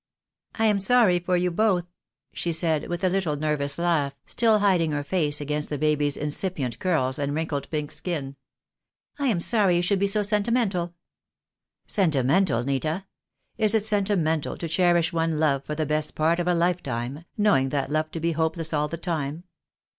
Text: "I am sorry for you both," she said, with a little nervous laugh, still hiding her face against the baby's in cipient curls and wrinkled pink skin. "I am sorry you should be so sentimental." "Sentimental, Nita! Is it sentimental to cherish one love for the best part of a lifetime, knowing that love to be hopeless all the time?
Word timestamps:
"I 0.55 0.65
am 0.65 0.79
sorry 0.79 1.19
for 1.19 1.37
you 1.37 1.51
both," 1.51 1.85
she 2.33 2.51
said, 2.51 2.87
with 2.87 3.03
a 3.03 3.07
little 3.09 3.35
nervous 3.35 3.77
laugh, 3.77 4.15
still 4.25 4.57
hiding 4.57 4.89
her 4.93 5.03
face 5.03 5.39
against 5.39 5.69
the 5.69 5.77
baby's 5.77 6.17
in 6.17 6.31
cipient 6.31 6.79
curls 6.79 7.19
and 7.19 7.35
wrinkled 7.35 7.69
pink 7.69 7.91
skin. 7.91 8.35
"I 9.19 9.27
am 9.27 9.39
sorry 9.39 9.75
you 9.75 9.83
should 9.83 9.99
be 9.99 10.07
so 10.07 10.23
sentimental." 10.23 10.95
"Sentimental, 11.85 12.63
Nita! 12.63 13.05
Is 13.59 13.75
it 13.75 13.85
sentimental 13.85 14.57
to 14.57 14.67
cherish 14.67 15.13
one 15.13 15.37
love 15.37 15.65
for 15.65 15.75
the 15.75 15.85
best 15.85 16.15
part 16.15 16.39
of 16.39 16.47
a 16.47 16.55
lifetime, 16.55 17.25
knowing 17.37 17.69
that 17.69 17.91
love 17.91 18.09
to 18.09 18.19
be 18.19 18.31
hopeless 18.31 18.73
all 18.73 18.87
the 18.87 18.97
time? 18.97 19.43